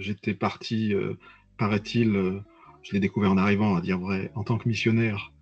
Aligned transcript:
j'étais 0.00 0.34
parti, 0.34 0.92
paraît-il, 1.58 2.42
je 2.82 2.92
l'ai 2.92 3.00
découvert 3.00 3.30
en 3.32 3.36
arrivant, 3.36 3.76
à 3.76 3.80
dire 3.80 3.98
vrai, 3.98 4.32
en 4.34 4.42
tant 4.42 4.58
que 4.58 4.68
missionnaire. 4.68 5.32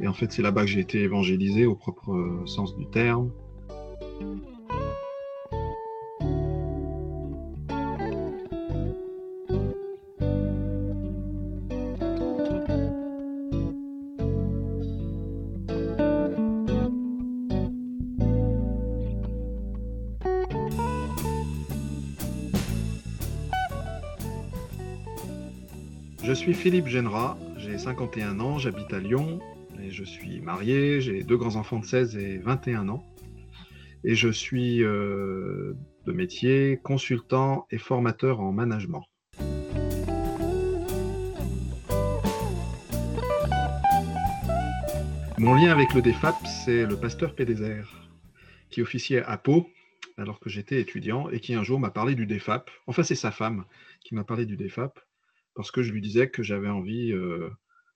Et 0.00 0.06
en 0.06 0.12
fait, 0.12 0.30
c'est 0.32 0.42
là-bas 0.42 0.62
que 0.62 0.68
j'ai 0.68 0.80
été 0.80 1.00
évangélisé 1.02 1.66
au 1.66 1.74
propre 1.74 2.42
sens 2.46 2.76
du 2.76 2.86
terme. 2.86 3.30
Je 26.24 26.32
suis 26.32 26.54
Philippe 26.54 26.86
Genera, 26.86 27.36
j'ai 27.58 27.76
51 27.76 28.40
ans, 28.40 28.56
j'habite 28.56 28.90
à 28.94 28.98
Lyon, 28.98 29.40
et 29.82 29.90
je 29.90 30.04
suis 30.04 30.40
marié, 30.40 31.02
j'ai 31.02 31.22
deux 31.22 31.36
grands-enfants 31.36 31.80
de 31.80 31.84
16 31.84 32.16
et 32.16 32.38
21 32.38 32.88
ans, 32.88 33.04
et 34.04 34.14
je 34.14 34.30
suis 34.30 34.82
euh, 34.82 35.76
de 36.06 36.12
métier 36.12 36.80
consultant 36.82 37.66
et 37.70 37.76
formateur 37.76 38.40
en 38.40 38.52
management. 38.52 39.04
Mon 45.36 45.54
lien 45.54 45.72
avec 45.72 45.92
le 45.92 46.00
DEFAP, 46.00 46.36
c'est 46.46 46.86
le 46.86 46.96
pasteur 46.96 47.34
Pédézer, 47.34 48.08
qui 48.70 48.80
officiait 48.80 49.22
à 49.22 49.36
Pau 49.36 49.68
alors 50.16 50.40
que 50.40 50.48
j'étais 50.48 50.80
étudiant 50.80 51.28
et 51.28 51.38
qui 51.38 51.54
un 51.54 51.64
jour 51.64 51.78
m'a 51.78 51.90
parlé 51.90 52.14
du 52.14 52.24
DEFAP. 52.24 52.70
Enfin, 52.86 53.02
c'est 53.02 53.14
sa 53.14 53.30
femme 53.30 53.66
qui 54.02 54.14
m'a 54.14 54.24
parlé 54.24 54.46
du 54.46 54.56
DEFAP 54.56 54.98
parce 55.54 55.70
que 55.70 55.82
je 55.82 55.92
lui 55.92 56.00
disais 56.00 56.28
que 56.28 56.42
j'avais 56.42 56.68
envie, 56.68 57.12
euh, 57.12 57.50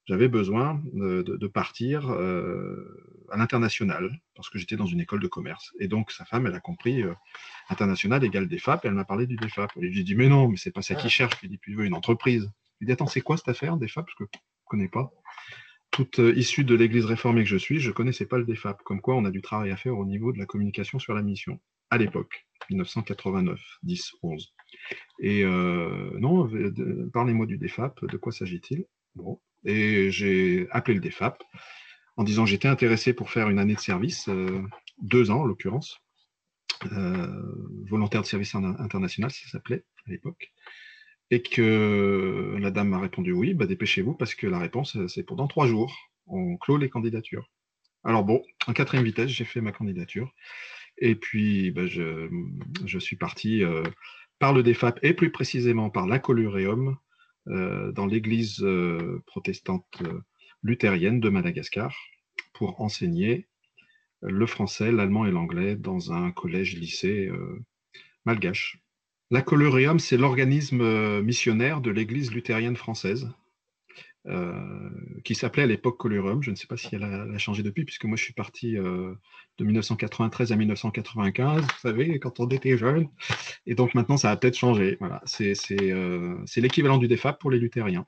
j'avais 0.06 0.28
besoin 0.28 0.80
de, 0.92 1.46
partir 1.46 2.10
euh, 2.10 3.26
à 3.30 3.36
l'international, 3.36 4.10
parce 4.34 4.48
que 4.48 4.58
j'étais 4.58 4.76
dans 4.76 4.86
une 4.86 5.00
école 5.00 5.20
de 5.20 5.28
commerce. 5.28 5.72
Et 5.80 5.88
donc, 5.88 6.12
sa 6.12 6.24
femme, 6.24 6.46
elle 6.46 6.54
a 6.54 6.60
compris 6.60 7.02
euh, 7.02 7.14
international 7.68 8.24
égale 8.24 8.48
DEFAP, 8.48 8.84
et 8.84 8.88
elle 8.88 8.94
m'a 8.94 9.04
parlé 9.04 9.26
du 9.26 9.36
DEFAP. 9.36 9.76
Et 9.80 9.92
j'ai 9.92 10.04
dit, 10.04 10.14
mais 10.14 10.28
non, 10.28 10.48
mais 10.48 10.56
c'est 10.56 10.70
pas 10.70 10.82
ça 10.82 10.94
qu'il 10.94 11.10
cherche, 11.10 11.36
Philippe, 11.36 11.62
il 11.66 11.76
veut 11.76 11.84
une 11.84 11.94
entreprise. 11.94 12.50
Il 12.80 12.86
dit, 12.86 12.92
attends, 12.92 13.06
c'est 13.06 13.20
quoi 13.20 13.36
cette 13.36 13.48
affaire, 13.48 13.76
DEFAP 13.76 14.06
Parce 14.06 14.16
que 14.16 14.24
je 14.32 14.38
ne 14.38 14.42
connais 14.66 14.88
pas. 14.88 15.10
Toute 15.90 16.18
issue 16.18 16.64
de 16.64 16.74
l'église 16.74 17.06
réformée 17.06 17.42
que 17.42 17.48
je 17.48 17.56
suis, 17.56 17.80
je 17.80 17.88
ne 17.88 17.94
connaissais 17.94 18.26
pas 18.26 18.38
le 18.38 18.44
DEFAP. 18.44 18.82
Comme 18.84 19.00
quoi, 19.00 19.16
on 19.16 19.24
a 19.24 19.30
du 19.30 19.42
travail 19.42 19.70
à 19.70 19.76
faire 19.76 19.98
au 19.98 20.04
niveau 20.04 20.32
de 20.32 20.38
la 20.38 20.46
communication 20.46 20.98
sur 20.98 21.14
la 21.14 21.22
mission, 21.22 21.58
à 21.90 21.98
l'époque, 21.98 22.46
1989, 22.70 23.60
10, 23.82 24.12
11. 24.22 24.54
Et 25.18 25.42
euh, 25.44 26.10
non, 26.18 26.48
parlez-moi 27.12 27.46
du 27.46 27.58
DEFAP, 27.58 28.04
de 28.04 28.16
quoi 28.16 28.32
s'agit-il? 28.32 28.84
Bon, 29.14 29.40
et 29.64 30.10
j'ai 30.10 30.68
appelé 30.70 30.94
le 30.94 31.00
DEFAP 31.00 31.42
en 32.16 32.24
disant 32.24 32.44
que 32.44 32.50
j'étais 32.50 32.68
intéressé 32.68 33.12
pour 33.12 33.30
faire 33.30 33.48
une 33.48 33.58
année 33.58 33.74
de 33.74 33.80
service, 33.80 34.28
euh, 34.28 34.62
deux 35.00 35.30
ans 35.30 35.40
en 35.40 35.44
l'occurrence, 35.44 35.98
euh, 36.92 37.26
volontaire 37.88 38.22
de 38.22 38.26
service 38.26 38.54
international, 38.54 39.30
ça 39.30 39.48
s'appelait 39.48 39.84
à 40.06 40.10
l'époque, 40.10 40.52
et 41.30 41.42
que 41.42 42.56
la 42.60 42.70
dame 42.70 42.90
m'a 42.90 43.00
répondu 43.00 43.32
oui, 43.32 43.54
bah 43.54 43.66
dépêchez-vous 43.66 44.14
parce 44.14 44.34
que 44.34 44.46
la 44.46 44.58
réponse 44.58 44.96
c'est 45.08 45.24
pour 45.24 45.36
dans 45.36 45.48
trois 45.48 45.66
jours, 45.66 45.96
on 46.26 46.56
clôt 46.56 46.76
les 46.76 46.88
candidatures. 46.88 47.50
Alors 48.04 48.24
bon, 48.24 48.42
en 48.66 48.72
quatrième 48.72 49.04
vitesse, 49.04 49.30
j'ai 49.30 49.44
fait 49.44 49.60
ma 49.60 49.72
candidature. 49.72 50.32
Et 51.00 51.14
puis, 51.14 51.70
bah, 51.70 51.86
je, 51.86 52.28
je, 52.84 52.98
suis 52.98 53.16
parti 53.16 53.62
par 54.38 54.52
le 54.52 54.62
DEFAP 54.62 55.00
et 55.02 55.14
plus 55.14 55.30
précisément 55.30 55.90
par 55.90 56.06
l'Acoluréum 56.06 56.96
euh, 57.48 57.92
dans 57.92 58.06
l'église 58.06 58.62
euh, 58.62 59.22
protestante 59.26 59.86
euh, 60.02 60.20
luthérienne 60.62 61.20
de 61.20 61.28
Madagascar 61.28 61.96
pour 62.52 62.80
enseigner 62.80 63.46
le 64.20 64.46
français, 64.46 64.90
l'allemand 64.90 65.24
et 65.26 65.30
l'anglais 65.30 65.76
dans 65.76 66.12
un 66.12 66.32
collège-lycée 66.32 67.30
malgache. 68.24 68.80
L'Acoluréum, 69.30 70.00
c'est 70.00 70.16
l'organisme 70.16 71.20
missionnaire 71.20 71.80
de 71.80 71.92
l'église 71.92 72.32
luthérienne 72.32 72.74
française 72.74 73.30
euh, 74.26 74.52
qui 75.24 75.34
s'appelait 75.34 75.62
à 75.62 75.66
l'époque 75.66 75.96
Colurum. 75.96 76.42
Je 76.42 76.50
ne 76.50 76.56
sais 76.56 76.66
pas 76.66 76.76
si 76.76 76.88
elle 76.92 77.04
a, 77.04 77.38
changé 77.38 77.62
depuis, 77.62 77.84
puisque 77.84 78.04
moi 78.04 78.16
je 78.16 78.24
suis 78.24 78.34
parti 78.34 78.76
euh, 78.76 79.14
de 79.58 79.64
1993 79.64 80.52
à 80.52 80.56
1995, 80.56 81.62
vous 81.62 81.68
savez, 81.80 82.18
quand 82.18 82.40
on 82.40 82.48
était 82.48 82.76
jeune. 82.76 83.08
Et 83.66 83.74
donc 83.74 83.94
maintenant 83.94 84.16
ça 84.16 84.30
a 84.30 84.36
peut-être 84.36 84.58
changé. 84.58 84.96
Voilà, 85.00 85.22
c'est 85.24 85.54
euh, 85.80 86.36
l'équivalent 86.56 86.98
du 86.98 87.08
DEFAP 87.08 87.40
pour 87.40 87.50
les 87.50 87.58
luthériens. 87.58 88.06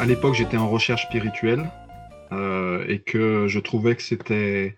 À 0.00 0.06
l'époque, 0.06 0.34
j'étais 0.34 0.58
en 0.58 0.68
recherche 0.68 1.04
spirituelle 1.06 1.70
et 2.86 2.98
que 2.98 3.46
je 3.48 3.58
trouvais 3.60 3.94
que 3.94 4.02
c'était 4.02 4.76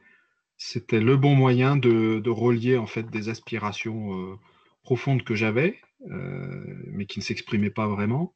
c'était 0.59 1.01
le 1.01 1.17
bon 1.17 1.35
moyen 1.35 1.77
de, 1.77 2.29
relier 2.29 2.77
en 2.77 2.87
fait 2.87 3.09
des 3.11 3.29
aspirations 3.29 4.33
euh, 4.33 4.37
profondes 4.83 5.23
que 5.23 5.35
j'avais, 5.35 5.81
euh, 6.11 6.83
mais 6.93 7.07
qui 7.07 7.19
ne 7.19 7.25
s'exprimaient 7.25 7.71
pas 7.71 7.89
vraiment, 7.89 8.35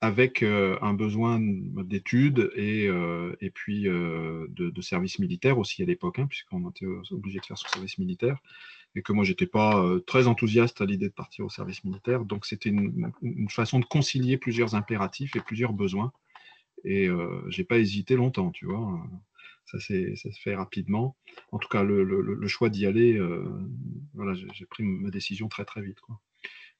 avec 0.00 0.42
euh, 0.42 0.78
un 0.80 0.94
besoin 0.94 1.40
d'études 1.40 2.52
et, 2.54 2.84
et 3.40 3.50
puis 3.50 3.84
de, 3.84 4.80
service 4.80 5.18
militaire 5.18 5.58
aussi 5.58 5.82
à 5.82 5.86
l'époque, 5.86 6.18
hein, 6.18 6.26
puisqu'on 6.26 6.70
était 6.70 6.86
obligé 7.10 7.40
de 7.40 7.44
faire 7.44 7.58
ce 7.58 7.68
service 7.68 7.98
militaire, 7.98 8.38
et 8.94 9.02
que 9.02 9.12
moi 9.12 9.24
j'étais 9.24 9.46
pas 9.46 9.84
très 10.06 10.28
enthousiaste 10.28 10.80
à 10.80 10.86
l'idée 10.86 11.08
de 11.08 11.14
partir 11.14 11.44
au 11.44 11.50
service 11.50 11.82
militaire, 11.84 12.24
donc 12.24 12.46
c'était 12.46 12.70
une, 12.70 13.12
une, 13.22 13.50
façon 13.50 13.80
de 13.80 13.84
concilier 13.84 14.36
plusieurs 14.38 14.76
impératifs 14.76 15.34
et 15.34 15.40
plusieurs 15.40 15.72
besoins, 15.72 16.12
et 16.84 17.08
j'ai 17.48 17.64
pas 17.64 17.78
hésité 17.78 18.14
longtemps, 18.14 18.52
tu 18.52 18.66
vois 18.66 19.02
ça, 19.70 19.78
se 19.80 20.40
fait 20.42 20.54
rapidement. 20.54 21.16
En 21.52 21.58
tout 21.58 21.68
cas, 21.68 21.82
le, 21.82 22.46
choix 22.46 22.70
d'y 22.70 22.86
aller, 22.86 23.18
euh, 23.18 23.44
voilà, 24.14 24.34
j'ai 24.34 24.66
pris 24.66 24.82
ma 24.82 25.10
décision 25.10 25.48
très 25.48 25.64
très 25.64 25.82
vite. 25.82 25.98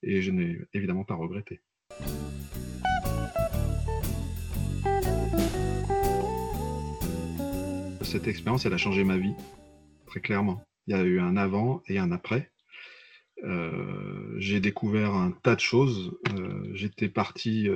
Et 0.02 0.22
je 0.22 0.30
n'ai 0.30 0.58
évidemment 0.72 1.04
pas 1.04 1.14
regretté. 1.14 1.60
Cette 8.02 8.26
expérience, 8.26 8.64
elle 8.64 8.72
a 8.72 8.78
changé 8.78 9.04
ma 9.04 9.18
vie, 9.18 9.34
très 10.06 10.20
clairement. 10.20 10.62
Il 10.86 10.92
y 10.92 10.98
a 10.98 11.02
eu 11.02 11.20
un 11.20 11.36
avant 11.36 11.82
et 11.88 11.98
un 11.98 12.10
après. 12.10 12.50
Euh, 13.44 14.34
j'ai 14.38 14.60
découvert 14.60 15.14
un 15.14 15.32
tas 15.32 15.54
de 15.54 15.60
choses. 15.60 16.16
Euh, 16.38 16.70
j'étais 16.72 17.10
parti, 17.10 17.68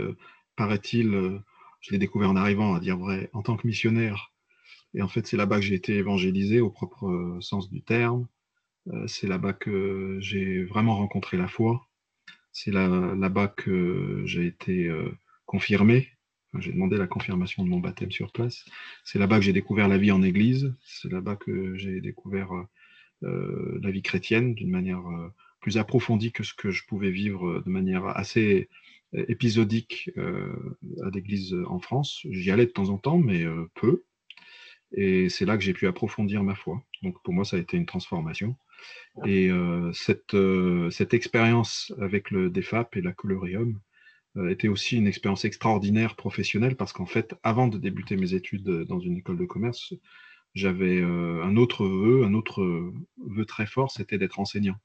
paraît-il, 0.56 1.42
je 1.80 1.90
l'ai 1.90 1.98
découvert 1.98 2.30
en 2.30 2.36
arrivant, 2.36 2.74
à 2.74 2.80
dire 2.80 2.96
vrai, 2.96 3.28
en 3.34 3.42
tant 3.42 3.58
que 3.58 3.66
missionnaire 3.66 4.31
et 4.94 5.02
en 5.02 5.08
fait, 5.08 5.26
c'est 5.26 5.36
là-bas 5.36 5.58
que 5.58 5.64
j'ai 5.64 5.74
été 5.74 5.94
évangélisé 5.94 6.60
au 6.60 6.70
propre 6.70 7.06
euh, 7.06 7.40
sens 7.40 7.70
du 7.70 7.82
terme. 7.82 8.26
Euh, 8.88 9.06
c'est 9.06 9.26
là-bas 9.26 9.52
que 9.52 10.18
j'ai 10.20 10.64
vraiment 10.64 10.96
rencontré 10.96 11.36
la 11.36 11.48
foi. 11.48 11.88
C'est 12.52 12.72
là-bas 12.72 13.48
que 13.48 14.22
j'ai 14.26 14.46
été 14.46 14.86
euh, 14.88 15.10
confirmé. 15.46 16.08
j'ai 16.58 16.72
demandé 16.72 16.98
la 16.98 17.06
confirmation 17.06 17.64
de 17.64 17.70
mon 17.70 17.80
baptême 17.80 18.10
sur 18.10 18.32
place. 18.32 18.66
C'est 19.04 19.18
là-bas 19.18 19.38
que 19.38 19.44
j'ai 19.44 19.54
découvert 19.54 19.88
la 19.88 19.96
vie 19.96 20.12
en 20.12 20.22
Église. 20.22 20.74
C'est 20.84 21.10
là-bas 21.10 21.36
que 21.36 21.74
j'ai 21.76 22.00
découvert 22.00 22.50
la 23.22 23.90
vie 23.90 24.02
chrétienne 24.02 24.52
d'une 24.52 24.70
manière 24.70 25.02
plus 25.60 25.78
approfondie 25.78 26.32
que 26.32 26.42
ce 26.42 26.52
que 26.52 26.70
je 26.70 26.84
pouvais 26.84 27.10
vivre 27.10 27.62
de 27.64 27.70
manière 27.70 28.04
assez 28.04 28.68
épisodique 29.14 30.10
à 30.16 31.10
l'église 31.14 31.56
en 31.68 31.78
France. 31.78 32.26
J'y 32.28 32.50
allais 32.50 32.66
de 32.66 32.72
temps 32.72 32.90
en 32.90 32.98
temps, 32.98 33.18
mais 33.18 33.46
peu. 33.74 34.04
Et 34.94 35.28
c'est 35.28 35.44
là 35.44 35.56
que 35.56 35.62
j'ai 35.62 35.72
pu 35.72 35.86
approfondir 35.86 36.42
ma 36.42 36.54
foi. 36.54 36.82
Donc 37.02 37.22
pour 37.22 37.32
moi, 37.32 37.44
ça 37.44 37.56
a 37.56 37.60
été 37.60 37.76
une 37.76 37.86
transformation. 37.86 38.56
Et 39.24 39.50
euh, 39.50 39.92
cette, 39.92 40.34
euh, 40.34 40.90
cette 40.90 41.14
expérience 41.14 41.92
avec 42.00 42.30
le 42.30 42.50
DEFAP 42.50 42.96
et 42.96 43.02
la 43.02 43.12
Colorium 43.12 43.78
euh, 44.36 44.50
était 44.50 44.68
aussi 44.68 44.96
une 44.96 45.06
expérience 45.06 45.44
extraordinaire 45.44 46.16
professionnelle 46.16 46.76
parce 46.76 46.92
qu'en 46.92 47.06
fait, 47.06 47.34
avant 47.42 47.68
de 47.68 47.78
débuter 47.78 48.16
mes 48.16 48.34
études 48.34 48.68
dans 48.84 49.00
une 49.00 49.18
école 49.18 49.38
de 49.38 49.44
commerce, 49.44 49.94
j'avais 50.54 51.00
un 51.02 51.56
autre 51.56 51.86
vœu, 51.86 52.24
un 52.24 52.34
autre 52.34 52.92
vœu 53.26 53.44
très 53.46 53.64
fort, 53.64 53.90
c'était 53.90 54.18
d'être 54.18 54.38
enseignant. 54.38 54.76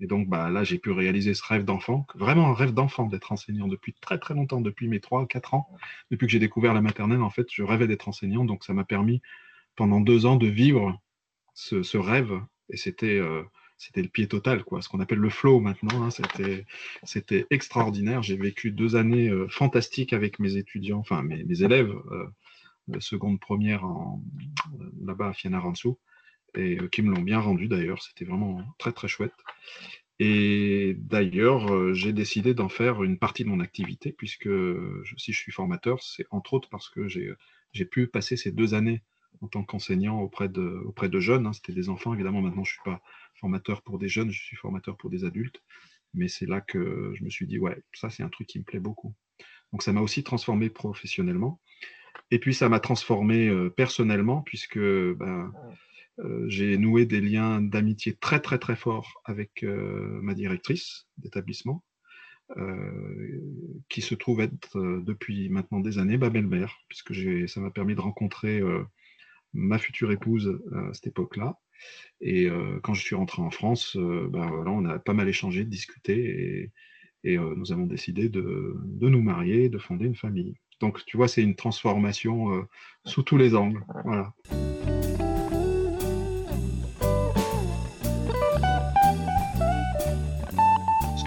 Et 0.00 0.06
donc 0.06 0.28
bah, 0.28 0.48
là, 0.50 0.64
j'ai 0.64 0.78
pu 0.78 0.90
réaliser 0.90 1.34
ce 1.34 1.42
rêve 1.44 1.64
d'enfant, 1.64 2.06
vraiment 2.14 2.48
un 2.48 2.54
rêve 2.54 2.72
d'enfant 2.72 3.06
d'être 3.06 3.32
enseignant 3.32 3.68
depuis 3.68 3.94
très 4.00 4.18
très 4.18 4.34
longtemps, 4.34 4.60
depuis 4.60 4.88
mes 4.88 5.00
3 5.00 5.26
4 5.26 5.54
ans. 5.54 5.68
Depuis 6.10 6.26
que 6.26 6.32
j'ai 6.32 6.38
découvert 6.38 6.72
la 6.72 6.80
maternelle, 6.80 7.22
en 7.22 7.30
fait, 7.30 7.46
je 7.52 7.62
rêvais 7.62 7.86
d'être 7.86 8.08
enseignant. 8.08 8.44
Donc 8.44 8.64
ça 8.64 8.72
m'a 8.72 8.84
permis 8.84 9.20
pendant 9.76 10.00
deux 10.00 10.26
ans 10.26 10.36
de 10.36 10.46
vivre 10.46 10.98
ce, 11.54 11.96
rêve. 11.96 12.32
Et 12.70 12.76
c'était 12.76 13.18
euh, 13.18 13.42
c'était 13.76 14.02
le 14.02 14.08
pied 14.08 14.26
total, 14.26 14.64
quoi, 14.64 14.82
ce 14.82 14.88
qu'on 14.88 15.00
appelle 15.00 15.18
le 15.18 15.30
flow 15.30 15.60
maintenant. 15.60 16.04
Hein. 16.04 16.10
c'était, 17.02 17.46
extraordinaire. 17.50 18.22
J'ai 18.22 18.36
vécu 18.36 18.70
deux 18.70 18.96
années 18.96 19.28
euh, 19.28 19.48
fantastiques 19.48 20.12
avec 20.12 20.38
mes 20.38 20.56
étudiants, 20.56 20.98
enfin 20.98 21.22
mes, 21.22 21.62
élèves, 21.62 21.92
euh, 22.10 23.00
seconde 23.00 23.38
première 23.38 23.84
là-bas 25.02 25.28
à 25.28 25.32
Fianarantsoa. 25.32 25.94
Et 26.54 26.78
qui 26.90 27.02
me 27.02 27.14
l'ont 27.14 27.22
bien 27.22 27.40
rendu 27.40 27.68
d'ailleurs. 27.68 28.02
C'était 28.02 28.24
vraiment 28.24 28.62
très 28.78 28.92
très 28.92 29.08
chouette. 29.08 29.34
Et 30.18 30.96
d'ailleurs, 30.98 31.94
j'ai 31.94 32.12
décidé 32.12 32.52
d'en 32.52 32.68
faire 32.68 33.02
une 33.02 33.18
partie 33.18 33.42
de 33.42 33.48
mon 33.48 33.60
activité, 33.60 34.12
puisque 34.12 34.50
si 35.16 35.32
je 35.32 35.38
suis 35.38 35.52
formateur, 35.52 36.02
c'est 36.02 36.26
entre 36.30 36.52
autres 36.52 36.68
parce 36.68 36.90
que 36.90 37.08
j'ai 37.08 37.84
pu 37.86 38.06
passer 38.06 38.36
ces 38.36 38.52
deux 38.52 38.74
années 38.74 39.02
en 39.40 39.48
tant 39.48 39.64
qu'enseignant 39.64 40.20
auprès 40.20 40.48
de, 40.48 40.82
auprès 40.84 41.08
de 41.08 41.20
jeunes. 41.20 41.46
Hein. 41.46 41.52
C'était 41.52 41.72
des 41.72 41.88
enfants, 41.88 42.14
évidemment. 42.14 42.42
Maintenant, 42.42 42.64
je 42.64 42.72
ne 42.72 42.74
suis 42.74 42.84
pas 42.84 43.02
formateur 43.34 43.82
pour 43.82 43.98
des 43.98 44.08
jeunes, 44.08 44.30
je 44.30 44.42
suis 44.42 44.56
formateur 44.56 44.96
pour 44.96 45.10
des 45.10 45.24
adultes. 45.24 45.62
Mais 46.12 46.28
c'est 46.28 46.46
là 46.46 46.60
que 46.60 47.12
je 47.14 47.24
me 47.24 47.30
suis 47.30 47.46
dit, 47.46 47.58
ouais, 47.58 47.82
ça, 47.92 48.10
c'est 48.10 48.22
un 48.22 48.28
truc 48.28 48.46
qui 48.46 48.58
me 48.58 48.64
plaît 48.64 48.80
beaucoup. 48.80 49.14
Donc, 49.72 49.82
ça 49.82 49.92
m'a 49.92 50.00
aussi 50.00 50.22
transformé 50.24 50.68
professionnellement. 50.68 51.60
Et 52.30 52.38
puis, 52.38 52.54
ça 52.54 52.68
m'a 52.68 52.80
transformé 52.80 53.48
euh, 53.48 53.70
personnellement, 53.70 54.42
puisque 54.42 54.78
ben, 54.78 55.52
euh, 55.54 55.72
j'ai 56.46 56.76
noué 56.78 57.06
des 57.06 57.20
liens 57.20 57.60
d'amitié 57.62 58.14
très, 58.14 58.40
très, 58.40 58.58
très 58.58 58.76
forts 58.76 59.20
avec 59.24 59.62
euh, 59.62 60.20
ma 60.22 60.34
directrice 60.34 61.06
d'établissement. 61.18 61.84
qui 63.88 64.02
se 64.02 64.16
trouve 64.16 64.40
être 64.40 64.76
depuis 65.04 65.48
maintenant 65.50 65.80
des 65.80 65.98
années 65.98 66.18
ma 66.18 66.30
belle-mère, 66.30 66.74
puisque 66.88 67.14
ça 67.48 67.60
m'a 67.60 67.70
permis 67.70 67.94
de 67.94 68.00
rencontrer 68.00 68.60
ma 69.52 69.78
future 69.78 70.10
épouse 70.10 70.60
à 70.74 70.92
cette 70.92 71.06
époque-là. 71.06 71.58
Et 72.20 72.46
euh, 72.46 72.78
quand 72.82 72.94
je 72.94 73.02
suis 73.02 73.14
rentré 73.14 73.42
en 73.42 73.50
France, 73.50 73.96
euh, 73.96 74.28
ben 74.30 74.50
on 74.66 74.84
a 74.84 74.98
pas 74.98 75.14
mal 75.14 75.28
échangé, 75.28 75.64
discuté, 75.64 76.70
et, 77.24 77.38
euh, 77.38 77.54
nous 77.56 77.72
avons 77.72 77.86
décidé 77.86 78.28
de, 78.28 78.76
nous 79.00 79.22
marier, 79.22 79.68
de 79.68 79.78
fonder 79.78 80.06
une 80.06 80.16
famille. 80.16 80.54
Donc, 80.80 81.04
tu 81.04 81.16
vois, 81.16 81.28
c'est 81.28 81.42
une 81.42 81.56
transformation 81.56 82.66
sous 83.04 83.22
tous 83.22 83.36
les 83.36 83.54
angles. 83.54 83.84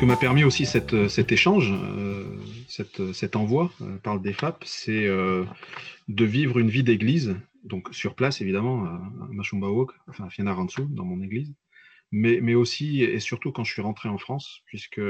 M'a 0.05 0.17
permis 0.17 0.43
aussi 0.43 0.65
cette, 0.65 1.07
cet 1.07 1.31
échange, 1.31 1.73
cette, 2.67 3.13
cet 3.13 3.35
envoi 3.35 3.71
par 4.01 4.15
le 4.15 4.21
DEFAP, 4.21 4.63
c'est 4.65 5.07
de 5.07 6.25
vivre 6.25 6.59
une 6.59 6.69
vie 6.69 6.83
d'église 6.83 7.35
donc 7.63 7.93
sur 7.93 8.15
place 8.15 8.41
évidemment, 8.41 8.85
à 8.85 9.01
Machumbaok, 9.31 9.91
enfin 10.07 10.27
à 10.27 10.65
dans 10.89 11.05
mon 11.05 11.21
église, 11.21 11.53
mais, 12.11 12.39
mais, 12.41 12.53
aussi 12.53 13.01
et 13.01 13.19
surtout 13.19 13.51
quand 13.51 13.63
je 13.63 13.71
suis 13.71 13.81
rentré 13.81 14.09
en 14.09 14.17
France, 14.17 14.61
puisque 14.65 15.01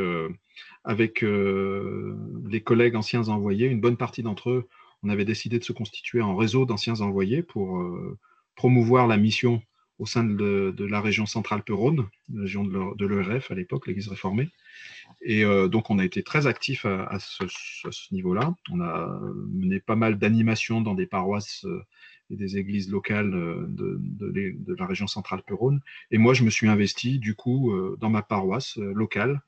avec 0.83 1.23
euh, 1.23 2.15
les 2.47 2.61
collègues 2.61 2.95
anciens 2.95 3.27
envoyés, 3.27 3.67
une 3.67 3.81
bonne 3.81 3.97
partie 3.97 4.23
d'entre 4.23 4.51
eux, 4.51 4.69
on 5.01 5.09
avait 5.09 5.25
décidé 5.25 5.59
de 5.59 5.63
se 5.63 5.73
constituer 5.73 6.21
en 6.21 6.35
réseau 6.35 6.65
d'anciens 6.65 7.01
envoyés 7.01 7.43
pour 7.43 7.79
euh, 7.79 8.17
promouvoir 8.55 9.07
la 9.07 9.17
mission 9.17 9.61
au 10.03 10.05
sein 10.05 10.25
de, 10.25 10.75
la 10.77 10.99
région 10.99 11.25
centrale 11.25 11.63
la 11.69 12.41
région 12.41 12.65
de 12.65 13.05
l'ERF 13.05 13.51
à 13.51 13.55
l'époque, 13.55 13.87
l'Église 13.87 14.09
réformée. 14.09 14.49
Et 15.21 15.45
euh, 15.45 15.69
donc, 15.69 15.89
on 15.89 15.97
a 15.97 16.03
été 16.03 16.23
très 16.23 16.45
actifs 16.45 16.85
à, 16.85 17.17
ce, 17.19 18.13
niveau-là. 18.13 18.53
On 18.69 18.81
a 18.81 19.17
mené 19.53 19.79
pas 19.79 19.95
mal 19.95 20.17
d'animations 20.17 20.81
dans 20.81 20.93
des 20.93 21.07
paroisses 21.07 21.65
et 22.29 22.35
des 22.35 22.57
églises 22.57 22.91
locales 22.91 23.33
euh, 23.33 23.65
de, 23.69 24.75
la 24.77 24.85
région 24.85 25.07
centrale 25.07 25.41
Rhône. 25.49 25.79
Et 26.11 26.17
moi, 26.17 26.33
je 26.33 26.43
me 26.43 26.49
suis 26.49 26.67
investi, 26.67 27.17
du 27.17 27.33
coup, 27.33 27.71
euh, 27.71 27.97
dans 28.01 28.09
ma 28.09 28.23
paroisse 28.23 28.77
euh, 28.77 28.91
locale, 28.93 29.41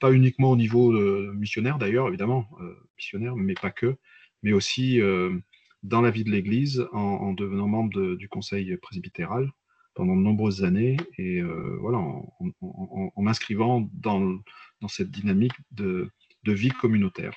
pas 0.00 0.10
uniquement 0.10 0.50
au 0.50 0.56
niveau 0.56 0.90
missionnaire 1.34 1.78
d'ailleurs, 1.78 2.08
évidemment, 2.08 2.48
missionnaire, 2.96 3.36
mais 3.36 3.54
pas 3.54 3.70
que, 3.70 3.94
mais 4.42 4.52
aussi 4.52 5.00
dans 5.84 6.00
la 6.00 6.10
vie 6.10 6.24
de 6.24 6.30
l'Église 6.30 6.86
en, 6.92 7.32
devenant 7.32 7.68
membre 7.68 8.16
du 8.16 8.28
conseil 8.28 8.76
presbytéral 8.78 9.52
pendant 9.94 10.16
de 10.16 10.20
nombreuses 10.20 10.64
années 10.64 10.96
et 11.18 11.40
voilà, 11.80 11.98
en, 11.98 13.22
m'inscrivant 13.22 13.88
dans, 13.92 14.40
cette 14.88 15.10
dynamique 15.10 15.54
de, 15.70 16.10
de 16.42 16.52
vie 16.52 16.70
communautaire. 16.70 17.34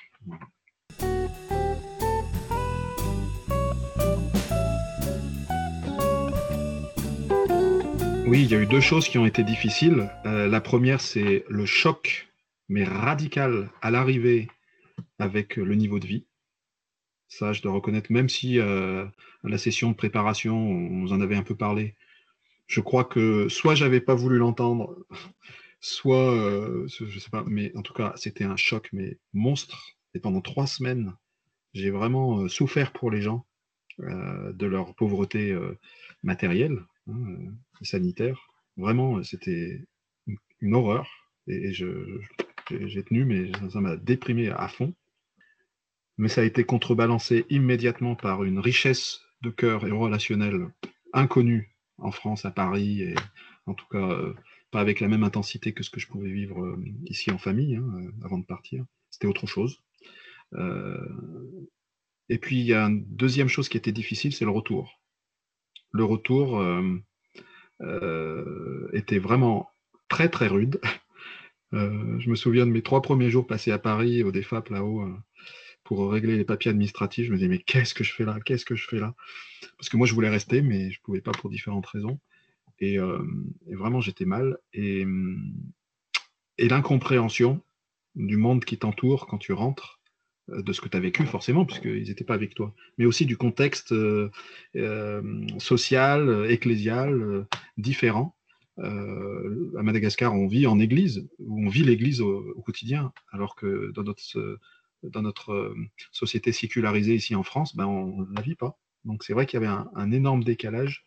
Oui, 8.30 8.42
il 8.42 8.50
y 8.50 8.54
a 8.54 8.60
eu 8.60 8.66
deux 8.66 8.82
choses 8.82 9.08
qui 9.08 9.16
ont 9.16 9.24
été 9.24 9.42
difficiles. 9.42 10.10
Euh, 10.26 10.48
la 10.48 10.60
première, 10.60 11.00
c'est 11.00 11.46
le 11.48 11.64
choc, 11.64 12.28
mais 12.68 12.84
radical, 12.84 13.70
à 13.80 13.90
l'arrivée 13.90 14.48
avec 15.18 15.56
le 15.56 15.74
niveau 15.74 15.98
de 15.98 16.06
vie. 16.06 16.27
Ça, 17.28 17.52
je 17.52 17.62
dois 17.62 17.72
reconnaître, 17.72 18.10
même 18.10 18.28
si 18.28 18.58
euh, 18.58 19.04
à 19.44 19.48
la 19.48 19.58
session 19.58 19.90
de 19.90 19.96
préparation, 19.96 20.56
on 20.56 21.02
vous 21.02 21.12
en 21.12 21.20
avait 21.20 21.36
un 21.36 21.42
peu 21.42 21.54
parlé, 21.54 21.94
je 22.66 22.80
crois 22.80 23.04
que 23.04 23.48
soit 23.48 23.74
j'avais 23.74 24.00
pas 24.00 24.14
voulu 24.14 24.38
l'entendre, 24.38 24.96
soit, 25.80 26.34
euh, 26.34 26.86
je 26.88 27.18
sais 27.18 27.30
pas, 27.30 27.44
mais 27.46 27.72
en 27.76 27.82
tout 27.82 27.92
cas, 27.92 28.12
c'était 28.16 28.44
un 28.44 28.56
choc, 28.56 28.88
mais 28.92 29.18
monstre. 29.34 29.96
Et 30.14 30.20
pendant 30.20 30.40
trois 30.40 30.66
semaines, 30.66 31.14
j'ai 31.74 31.90
vraiment 31.90 32.48
souffert 32.48 32.92
pour 32.92 33.10
les 33.10 33.20
gens 33.20 33.44
de 33.98 34.66
leur 34.66 34.94
pauvreté 34.94 35.56
matérielle, 36.22 36.84
hein, 37.08 37.16
sanitaire. 37.82 38.48
Vraiment, 38.76 39.22
c'était 39.22 39.84
une 40.60 40.74
horreur. 40.74 41.06
Et, 41.46 41.72
j'ai 41.72 43.02
tenu, 43.04 43.24
mais 43.24 43.50
ça 43.70 43.80
m'a 43.80 43.96
déprimé 43.96 44.50
à 44.50 44.68
fond. 44.68 44.94
Mais 46.18 46.28
ça 46.28 46.40
a 46.40 46.44
été 46.44 46.64
contrebalancé 46.64 47.46
immédiatement 47.48 48.16
par 48.16 48.44
une 48.44 48.58
richesse 48.58 49.20
de 49.42 49.50
cœur 49.50 49.86
et 49.86 49.90
relationnel 49.90 50.68
inconnue 51.12 51.74
en 51.98 52.10
France, 52.10 52.44
à 52.44 52.50
Paris, 52.50 53.02
et 53.02 53.14
en 53.66 53.74
tout 53.74 53.86
cas 53.90 54.10
euh, 54.10 54.34
pas 54.70 54.80
avec 54.80 55.00
la 55.00 55.08
même 55.08 55.24
intensité 55.24 55.72
que 55.72 55.82
ce 55.82 55.90
que 55.90 56.00
je 56.00 56.06
pouvais 56.06 56.30
vivre 56.30 56.62
euh, 56.64 56.82
ici 57.06 57.30
en 57.30 57.38
famille 57.38 57.76
hein, 57.76 57.90
euh, 57.96 58.24
avant 58.24 58.38
de 58.38 58.44
partir. 58.44 58.84
C'était 59.10 59.26
autre 59.26 59.46
chose. 59.46 59.82
et 62.28 62.38
puis 62.38 62.60
il 62.60 62.66
y 62.66 62.74
a 62.74 62.84
une 62.84 63.04
deuxième 63.04 63.48
chose 63.48 63.68
qui 63.68 63.76
était 63.76 63.92
difficile, 63.92 64.32
c'est 64.32 64.44
le 64.44 64.50
retour. 64.50 65.00
Le 65.92 66.04
retour, 66.04 66.62
était 68.92 69.18
vraiment 69.18 69.70
très 70.08 70.28
très 70.28 70.46
rude. 70.46 70.80
Je 71.72 72.30
me 72.30 72.34
souviens 72.34 72.66
de 72.66 72.70
mes 72.70 72.82
trois 72.82 73.02
premiers 73.02 73.30
jours 73.30 73.46
passés 73.46 73.72
à 73.72 73.78
Paris, 73.78 74.22
au 74.22 74.30
DEFAP 74.30 74.68
là-haut, 74.68 75.08
pour 75.88 76.12
régler 76.12 76.36
les 76.36 76.44
papiers 76.44 76.70
administratifs. 76.70 77.24
Je 77.28 77.32
me 77.32 77.36
disais, 77.38 77.48
mais 77.48 77.60
qu'est-ce 77.60 77.94
que 77.94 78.04
je 78.04 78.12
fais 78.12 78.26
là? 78.26 78.38
Qu'est-ce 78.44 78.66
que 78.66 78.74
je 78.74 78.86
fais 78.86 78.98
là? 78.98 79.14
Parce 79.78 79.88
que 79.88 79.96
moi, 79.96 80.06
je 80.06 80.12
voulais 80.12 80.28
rester, 80.28 80.60
mais 80.60 80.90
je 80.90 80.98
ne 80.98 81.02
pouvais 81.02 81.22
pas 81.22 81.32
pour 81.32 81.48
différentes 81.48 81.86
raisons. 81.86 82.20
Et, 82.78 82.98
vraiment, 83.72 84.02
j'étais 84.02 84.26
mal. 84.26 84.58
Et, 84.74 85.06
l'incompréhension 86.58 87.62
du 88.16 88.36
monde 88.36 88.66
qui 88.66 88.76
t'entoure 88.76 89.26
quand 89.26 89.38
tu 89.38 89.54
rentres, 89.54 89.98
euh, 90.50 90.60
de 90.60 90.74
ce 90.74 90.82
que 90.82 90.90
tu 90.90 90.96
as 90.98 91.00
vécu, 91.00 91.24
forcément, 91.24 91.64
puisqu'ils 91.64 92.08
n'étaient 92.08 92.22
pas 92.22 92.34
avec 92.34 92.54
toi, 92.54 92.74
mais 92.98 93.06
aussi 93.06 93.24
du 93.24 93.38
contexte 93.38 93.92
euh, 93.92 94.28
euh, 94.76 95.22
social, 95.58 96.50
ecclésial, 96.50 97.46
différent. 97.78 98.34
à 98.76 99.82
Madagascar, 99.82 100.34
on 100.34 100.48
vit 100.48 100.66
en 100.66 100.80
église, 100.80 101.26
on 101.48 101.70
vit 101.70 101.82
l'église 101.82 102.20
au, 102.20 102.62
quotidien, 102.66 103.10
alors 103.32 103.56
que 103.56 103.90
dans 103.94 104.02
notre, 104.02 104.58
dans 105.02 105.22
notre 105.22 105.74
société 106.12 106.52
sécularisée 106.52 107.14
ici 107.14 107.34
en 107.34 107.42
France, 107.42 107.76
ben, 107.76 107.86
on 107.86 108.26
ne 108.26 108.34
la 108.34 108.42
vit 108.42 108.56
pas. 108.56 108.78
Donc 109.04 109.24
c'est 109.24 109.32
vrai 109.32 109.46
qu'il 109.46 109.60
y 109.60 109.64
avait 109.64 109.74
un, 109.94 110.12
énorme 110.12 110.44
décalage 110.44 111.04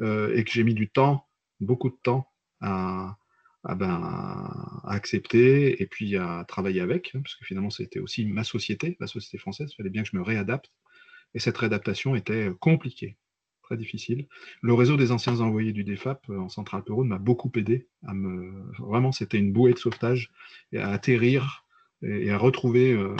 et 0.00 0.44
que 0.44 0.50
j'ai 0.50 0.64
mis 0.64 0.74
du 0.74 0.88
temps, 0.88 1.26
beaucoup 1.60 1.90
de 1.90 1.98
temps, 2.02 2.30
à, 2.60 3.16
ben, 3.64 4.80
accepter 4.84 5.82
et 5.82 5.86
puis 5.86 6.16
à 6.16 6.44
travailler 6.48 6.80
avec, 6.80 7.12
hein, 7.14 7.20
parce 7.22 7.34
que 7.36 7.44
finalement 7.44 7.70
c'était 7.70 8.00
aussi 8.00 8.24
ma 8.26 8.44
société, 8.44 8.96
la 9.00 9.06
société 9.06 9.38
française, 9.38 9.70
il 9.72 9.76
fallait 9.76 9.90
bien 9.90 10.02
que 10.02 10.08
je 10.10 10.16
me 10.16 10.22
réadapte. 10.22 10.70
Et 11.34 11.38
cette 11.38 11.58
réadaptation 11.58 12.16
était 12.16 12.50
compliquée, 12.58 13.16
très 13.62 13.76
difficile. 13.76 14.26
Le 14.62 14.74
réseau 14.74 14.96
des 14.96 15.12
anciens 15.12 15.40
envoyés 15.40 15.72
du 15.72 15.84
DEFAP 15.84 16.28
euh, 16.30 16.38
en 16.38 16.48
Centrale 16.48 16.82
Pérone 16.82 17.08
m'a 17.08 17.18
beaucoup 17.18 17.52
aidé. 17.54 17.88
Vraiment, 18.78 19.12
c'était 19.12 19.38
une 19.38 19.52
bouée 19.52 19.72
de 19.72 19.78
sauvetage 19.78 20.32
et 20.72 20.78
à 20.78 20.88
atterrir 20.88 21.64
et 22.02 22.30
à 22.30 22.38
retrouver 22.38 22.92
euh, 22.92 23.14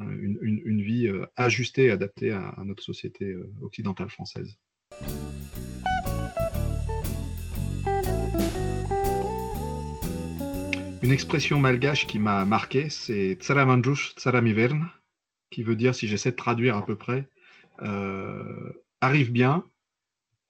une, 0.00 0.82
vie 0.82 1.06
euh, 1.06 1.26
ajustée, 1.36 1.90
adaptée 1.90 2.32
à, 2.32 2.54
notre 2.64 2.82
société 2.82 3.36
occidentale 3.62 4.10
française. 4.10 4.58
Une 11.04 11.12
expression 11.12 11.60
malgache 11.60 12.06
qui 12.06 12.18
m'a 12.18 12.46
marqué, 12.46 12.88
c'est 12.88 13.34
Tsaramanjush 13.34 14.14
Tsaramivern, 14.14 14.88
qui 15.50 15.62
veut 15.62 15.76
dire, 15.76 15.94
si 15.94 16.08
j'essaie 16.08 16.30
de 16.30 16.36
traduire 16.36 16.78
à 16.78 16.86
peu 16.86 16.96
près, 16.96 17.28
euh, 17.82 18.72
arrive 19.02 19.30
bien 19.30 19.64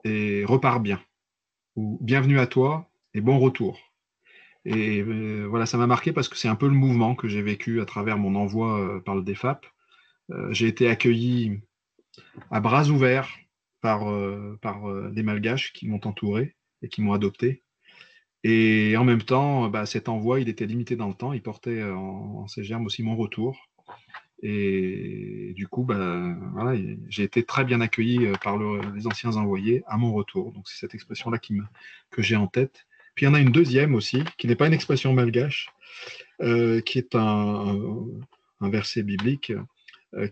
et 0.04 0.44
repart 0.44 0.80
bien, 0.80 1.02
ou 1.74 1.98
bienvenue 2.00 2.38
à 2.38 2.46
toi 2.46 2.88
et 3.14 3.20
bon 3.20 3.40
retour. 3.40 3.93
Et 4.64 5.02
euh, 5.02 5.46
voilà, 5.46 5.66
ça 5.66 5.76
m'a 5.76 5.86
marqué 5.86 6.12
parce 6.12 6.28
que 6.28 6.36
c'est 6.36 6.48
un 6.48 6.54
peu 6.56 6.66
le 6.66 6.74
mouvement 6.74 7.14
que 7.14 7.28
j'ai 7.28 7.42
vécu 7.42 7.80
à 7.80 7.84
travers 7.84 8.18
mon 8.18 8.34
envoi 8.34 8.80
euh, 8.80 9.00
par 9.00 9.14
le 9.14 9.22
DEFAP. 9.22 9.66
j'ai 10.50 10.68
été 10.68 10.88
accueilli 10.88 11.60
à 12.50 12.60
bras 12.60 12.88
ouverts 12.88 13.28
par, 13.82 14.06
par 14.62 14.88
les 15.12 15.22
Malgaches 15.22 15.72
qui 15.74 15.86
m'ont 15.86 16.00
entouré 16.04 16.56
et 16.82 16.88
qui 16.88 17.02
m'ont 17.02 17.12
adopté. 17.12 17.62
Et 18.42 18.96
en 18.96 19.04
même 19.04 19.22
temps, 19.22 19.68
bah, 19.68 19.86
cet 19.86 20.08
envoi, 20.08 20.40
il 20.40 20.48
était 20.48 20.66
limité 20.66 20.96
dans 20.96 21.08
le 21.08 21.14
temps. 21.14 21.32
Il 21.34 21.42
portait 21.42 21.82
en, 21.82 22.46
ses 22.46 22.64
germes 22.64 22.86
aussi 22.86 23.02
mon 23.02 23.16
retour. 23.16 23.68
Et 24.42 25.52
du 25.56 25.68
coup, 25.68 25.84
bah, 25.84 26.36
j'ai 27.08 27.24
été 27.24 27.44
très 27.44 27.64
bien 27.64 27.80
accueilli 27.82 28.28
par 28.42 28.58
les 28.58 29.06
anciens 29.06 29.36
envoyés 29.36 29.82
à 29.86 29.98
mon 29.98 30.12
retour. 30.14 30.52
Donc 30.52 30.68
c'est 30.68 30.78
cette 30.78 30.94
expression-là 30.94 31.38
que 31.38 32.22
j'ai 32.22 32.36
en 32.36 32.46
tête. 32.46 32.86
Puis 33.14 33.26
il 33.26 33.28
y 33.28 33.32
en 33.32 33.34
a 33.34 33.40
une 33.40 33.52
deuxième 33.52 33.94
aussi, 33.94 34.22
qui 34.38 34.46
n'est 34.46 34.56
pas 34.56 34.66
une 34.66 34.72
expression 34.72 35.12
malgache, 35.12 35.70
qui 36.40 36.98
est 36.98 37.14
un, 37.14 37.78
verset 38.60 39.02
biblique 39.02 39.52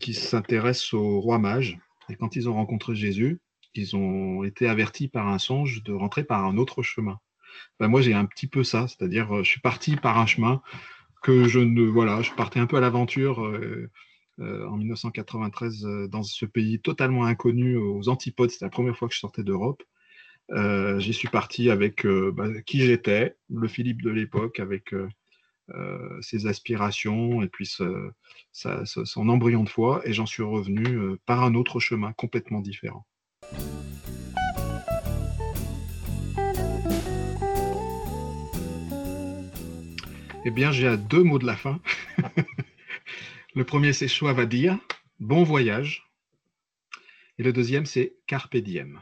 qui 0.01 0.15
s'intéresse 0.15 0.93
au 0.93 1.21
roi 1.21 1.39
mage. 1.39 1.79
Et 2.09 2.17
quand 2.17 2.35
ils 2.35 2.49
ont 2.49 2.55
rencontré 2.55 2.95
Jésus, 2.95 3.41
ils 3.75 3.97
ont 3.97 4.45
été 4.45 4.69
avertis 4.69 5.09
par 5.09 5.29
un 5.29 5.39
songe 5.39 5.83
de 5.83 5.93
rentrer 5.93 6.25
par 6.25 6.45
un 6.45 6.57
autre 6.57 6.83
chemin. 6.83 7.19
Ben, 7.81 7.89
moi, 7.89 8.01
j'ai 8.01 8.15
un 8.15 8.25
petit 8.25 8.47
peu 8.47 8.65
ça, 8.65 8.89
c'est-à-dire, 8.89 9.35
euh, 9.37 9.43
je 9.43 9.51
suis 9.51 9.61
parti 9.61 9.97
par 9.97 10.19
un 10.19 10.27
chemin 10.27 10.63
que 11.23 11.49
je 11.49 11.61
ne. 11.61 11.83
Voilà, 11.83 12.23
je 12.23 12.33
partais 12.33 12.61
un 12.61 12.67
peu 12.67 12.77
à 12.77 12.81
l'aventure 12.81 13.45
euh, 13.45 13.91
euh, 14.41 14.67
en 14.69 14.77
1993 14.77 15.83
dans 16.09 16.23
ce 16.23 16.47
pays 16.47 16.81
totalement 16.81 17.25
inconnu, 17.25 17.77
aux 17.77 18.09
antipodes. 18.09 18.51
C'était 18.51 18.67
la 18.67 18.71
première 18.71 18.97
fois 18.97 19.09
que 19.09 19.15
je 19.15 19.21
sortais 19.21 19.43
d'Europe. 19.43 19.83
J'y 20.51 21.15
suis 21.15 21.29
parti 21.29 21.71
avec 21.71 22.07
bah, 22.07 22.49
qui 22.67 22.81
j'étais, 22.81 23.37
le 23.49 23.69
Philippe 23.69 24.03
de 24.03 24.11
l'époque, 24.11 24.61
avec 24.61 24.95
ses 26.21 26.47
aspirations 26.47 27.43
et 27.43 27.49
puis 27.49 27.67
son 27.67 29.29
embryon 29.29 29.65
de 29.65 29.69
foi, 29.69 30.03
et 30.05 30.13
j'en 30.13 30.27
suis 30.27 30.43
revenu 30.43 31.17
par 31.25 31.43
un 31.43 31.55
autre 31.55 31.81
chemin 31.81 32.13
complètement 32.13 32.61
différent. 32.61 33.07
Eh 40.45 40.51
bien, 40.51 40.73
j'ai 40.73 40.97
deux 40.97 41.23
mots 41.23 41.39
de 41.39 41.47
la 41.47 41.57
fin. 41.57 41.81
le 43.55 43.65
premier, 43.65 43.93
c'est 43.93 44.09
choix 44.09 44.33
va 44.33 44.45
dire, 44.45 44.77
bon 45.21 45.45
voyage. 45.45 46.11
Et 47.39 47.45
le 47.45 47.53
deuxième, 47.53 47.87
c'est 47.87 48.17
carpe 48.27 48.57
diem. 48.57 49.01